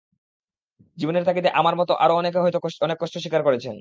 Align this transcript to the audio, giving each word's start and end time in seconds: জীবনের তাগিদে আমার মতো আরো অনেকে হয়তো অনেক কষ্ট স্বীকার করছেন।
জীবনের 0.97 1.23
তাগিদে 1.23 1.49
আমার 1.51 1.75
মতো 1.75 1.93
আরো 1.95 2.13
অনেকে 2.15 2.39
হয়তো 2.39 2.57
অনেক 2.81 2.97
কষ্ট 3.01 3.15
স্বীকার 3.17 3.41
করছেন। 3.43 3.69